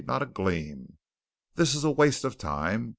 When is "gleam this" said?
0.25-1.75